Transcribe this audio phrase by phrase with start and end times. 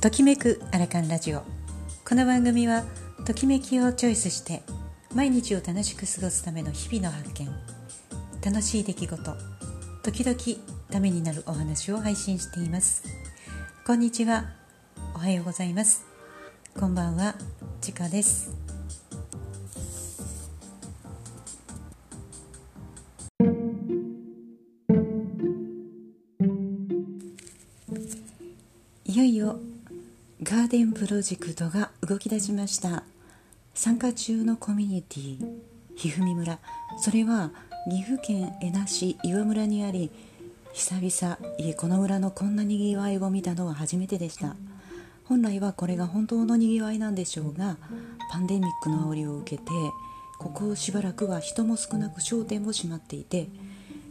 [0.00, 1.42] ときめくアラカンラジオ。
[2.08, 2.84] この番組は
[3.26, 4.62] ときめきをチョイスして
[5.14, 7.50] 毎日を楽しく過ごすための日々の発見。
[8.42, 9.36] 楽しい出来事。
[10.02, 10.38] 時々
[10.90, 13.02] ためになるお話を配信しています。
[13.86, 14.46] こんにちは。
[15.14, 16.02] おはようございます。
[16.74, 17.34] こんばんは。
[17.82, 18.56] ちかです。
[29.04, 29.60] いよいよ
[30.42, 33.02] ガーデンプロジェクトが動き出しました。
[33.74, 35.38] 参加中のコミュニティ
[35.96, 36.58] ひふみ村。
[36.98, 37.50] それは
[37.90, 40.10] 岐阜県恵那市岩村にあり
[40.72, 41.36] 久々
[41.76, 44.56] この村のこんなにぎわいを見たのは初めてでした。
[45.24, 47.76] 本来はこれが本当のにぎわいなんでしょうが
[48.32, 49.70] パンデミックの煽りを受けて
[50.38, 53.48] ここしばらくは人も少なく商店も閉まっていて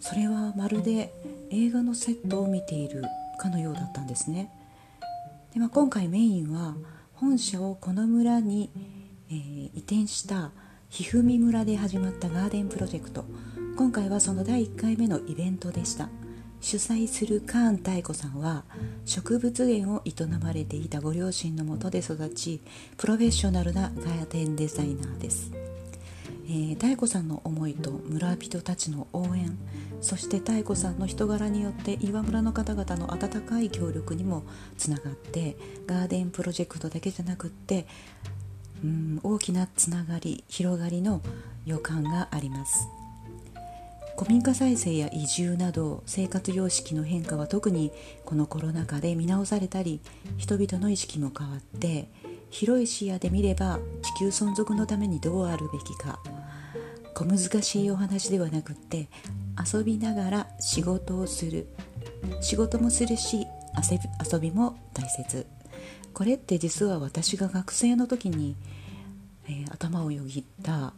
[0.00, 1.12] それはまるで
[1.50, 3.04] 映画のセットを見ている
[3.38, 4.50] かのようだったんですね。
[5.54, 6.76] で、まあ、今回メインは
[7.14, 8.70] 本社をこの村に、
[9.30, 10.50] えー、移転した
[10.90, 13.24] ひふみ村で始まったガーデンプロジェクト。
[13.76, 16.08] 今回はその第1回目のイベントでした。
[16.60, 18.64] 主催するカーン妙子さんは
[19.04, 22.62] 植物園を営まれていたご両親のもとで育ち
[22.96, 25.52] プロフェッショナルなガーデンデザイナーです。
[26.54, 29.58] えー、妙子さんの思いと村人たちの応援
[30.00, 34.44] そして妙子さんの人柄によって岩村の方々の温かい協力にも
[34.78, 35.56] つながって
[35.88, 37.88] ガーデンプロジェクトだけじゃなくって
[38.84, 41.22] うん大きなつながり広がりの
[41.66, 42.86] 予感があります。
[44.16, 47.90] 古民家再生や移住など生活様式の変化は特に
[48.24, 50.00] このコロナ禍で見直されたり
[50.36, 52.08] 人々の意識も変わって
[52.48, 56.20] 広い視野で見れば地球存続のためにどうあるべきか
[57.14, 59.08] 小難しいお話ではなくって
[59.72, 61.66] 遊びながら仕事をする。
[62.40, 63.46] 仕事もするし
[64.30, 65.46] 遊びも大切。
[66.12, 68.56] これって実は私が学生の時に、
[69.46, 70.92] えー、頭をよぎった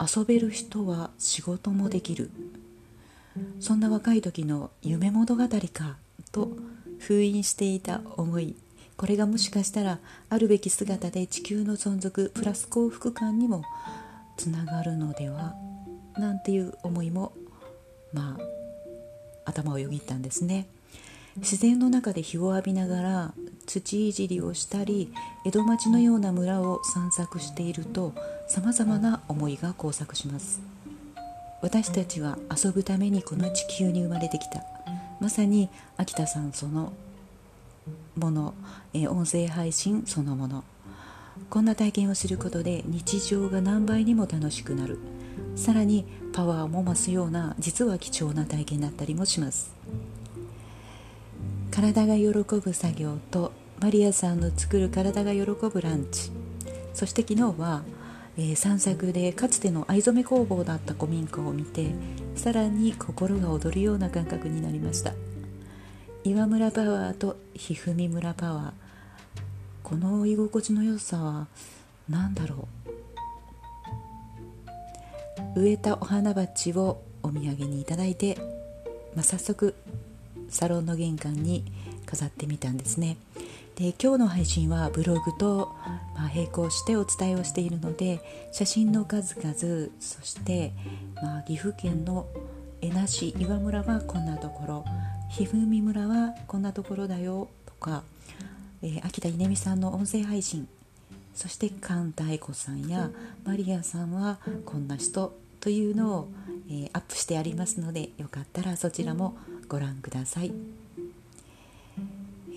[0.00, 2.30] 遊べる人は仕事もできる。
[3.58, 5.96] そんな若い時の夢物語か
[6.30, 6.50] と
[6.98, 8.54] 封印していた思い。
[8.96, 13.64] これがもしかしたらあるべき姿で地球の存続プラス幸福感にも
[14.36, 15.54] つながるのでは
[16.16, 17.32] なんていう思いも
[18.12, 20.66] まあ頭をよぎったんですね。
[21.36, 23.34] 自然の中で日を浴びながら
[23.66, 25.12] 土いじりをしたり
[25.44, 28.12] 江戸町のような村を散策していると
[28.46, 30.60] さまざまな思いが交錯します。
[31.60, 34.62] 私たちは遊ぶためにこの地球に生まれてきた。
[35.18, 36.92] まさに秋田さんその
[38.16, 38.54] もの、
[38.92, 40.64] え音声配信そのもの。
[41.50, 44.98] こんな体験をすることで日常が何倍にも楽しくなる。
[45.56, 49.74] さらにパワーも増すような実は貴重な体験だったりもします。
[51.70, 56.30] 体が喜ぶ作業とマリアさんの作る体が喜ぶランチ。
[56.92, 57.82] そして昨日は、
[58.36, 61.92] えー、散策でかつての藍染め工房だった古民家を見て
[62.36, 65.12] さらに心が躍るような感覚になりました。
[66.22, 68.83] 岩村パワーとひふみ村パワー。
[69.84, 71.46] この居心地の良さは
[72.08, 72.66] 何だろ
[75.54, 75.60] う？
[75.60, 78.38] 植えたお花鉢をお土産にいただいて、
[79.14, 79.74] まあ、早速
[80.48, 81.64] サロンの玄関に
[82.06, 83.18] 飾ってみたんですね。
[83.76, 85.74] で今日の配信はブログと、
[86.16, 88.20] まあ、並行してお伝えをしているので
[88.52, 90.72] 写真の数々そして、
[91.22, 92.26] まあ、岐阜県の
[92.80, 94.84] 恵那市岩村はこんなところ
[95.28, 98.02] ひふみ村はこんなところだよとか、
[98.82, 100.68] えー、秋田稲美さんの音声配信
[101.34, 103.10] そして関太子さんや
[103.44, 106.28] マリアさんはこんな人というのを、
[106.68, 109.36] えー、アップしてありますのでよかったらそちらも
[109.68, 110.52] ご覧ください。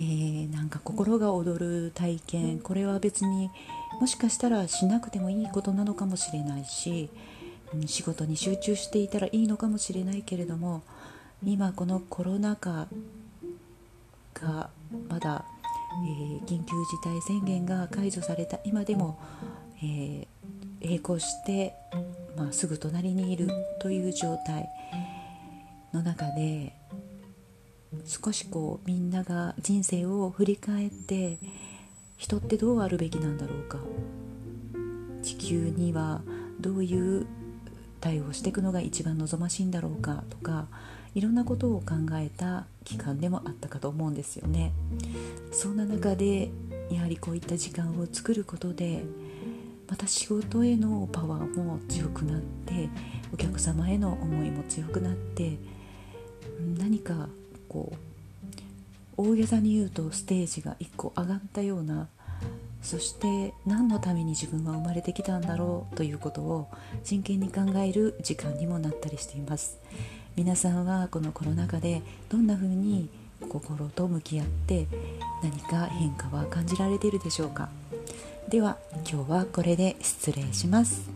[0.00, 3.50] ー、なんか心が躍る体験これは別に
[4.00, 7.10] もしかしたらしなくてもいいことなのかもしれないし
[7.86, 10.82] 仕事に集中していたらいいのかもしれないけれども
[11.44, 12.86] 今このコロナ禍
[14.34, 14.70] が
[15.08, 15.44] まだ、
[16.04, 19.18] えー、緊急事態宣言が解除された今でも、
[19.78, 20.26] えー、
[20.84, 21.74] 並行して、
[22.36, 23.48] まあ、すぐ隣にいる
[23.80, 24.68] という状態
[25.92, 26.74] の中で
[28.04, 31.38] 少しこうみんなが人生を振り返って
[32.16, 33.78] 人ってどうあるべきなんだろうか。
[35.22, 36.22] 地球には
[36.60, 37.26] どういう
[38.00, 40.68] 対応していくのが一番望ましいんだろうかとか
[41.18, 44.72] いろんなことを考えた期間でもあったかと思うんですよね。
[45.50, 46.48] そんな中で
[46.90, 49.02] やはりこういった時間を作ることで
[49.88, 52.88] また仕事へのパワーも強くなって
[53.34, 55.58] お客様への思いも強くなって
[56.78, 57.28] 何か
[57.68, 57.92] こ
[59.16, 62.06] う大げさに言うとステージが1個上がったような
[62.80, 66.68] そして何のために自分は生まれてきたんだろうということを
[67.02, 69.78] 真剣に考える時間にもなったりしています
[70.38, 73.08] 皆さんはこのコロナ禍でどんな風に
[73.40, 74.86] 心と向き合って
[75.42, 77.68] 何か変化は感じられているでしょうか？
[78.48, 78.78] では
[79.10, 81.10] 今日はこれで失礼します。